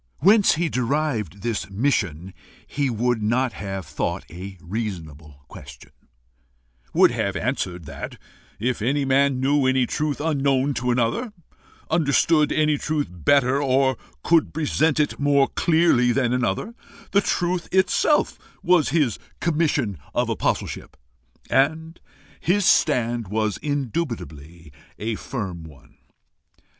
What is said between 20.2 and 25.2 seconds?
apostleship. And his stand was indubitably a